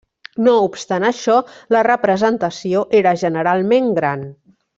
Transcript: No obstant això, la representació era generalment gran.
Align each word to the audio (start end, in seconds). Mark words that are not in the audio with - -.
No 0.45 0.53
obstant 0.67 1.03
això, 1.09 1.35
la 1.75 1.83
representació 1.87 2.83
era 3.01 3.15
generalment 3.25 3.93
gran. 4.01 4.27